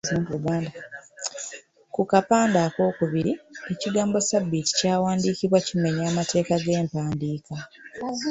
[1.93, 3.31] Ku kapande akookubiri,
[3.73, 7.55] ekigambo ‘sabiiti’ kyawandiikibwa kimenya amateeka g’empandiika.